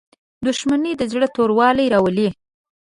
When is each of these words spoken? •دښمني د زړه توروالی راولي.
•دښمني 0.45 0.91
د 0.97 1.01
زړه 1.11 1.27
توروالی 1.35 1.85
راولي. 1.93 2.29